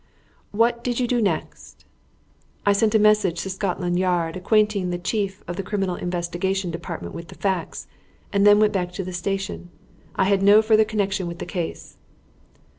[0.49, 1.85] "What did you do next?"
[2.65, 7.13] "I sent a message to Scotland Yard acquainting the Chief of the Criminal Investigation Department
[7.13, 7.85] with the facts,
[8.33, 9.69] and then went back to the station.
[10.15, 11.97] I had no further connection with the case."